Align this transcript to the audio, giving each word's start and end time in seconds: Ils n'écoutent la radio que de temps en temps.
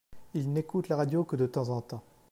Ils 0.33 0.51
n'écoutent 0.51 0.89
la 0.89 0.95
radio 0.95 1.23
que 1.23 1.35
de 1.35 1.45
temps 1.45 1.69
en 1.69 1.79
temps. 1.81 2.01